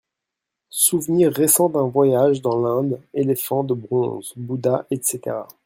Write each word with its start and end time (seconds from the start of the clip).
Souvenirs 0.73 1.31
récents 1.31 1.69
d’un 1.69 1.83
voyage 1.87 2.41
dans 2.41 2.59
l’Inde 2.59 2.99
éléphants 3.13 3.63
de 3.63 3.75
bronze, 3.75 4.33
Bouddha, 4.35 4.87
etc… 4.89 5.41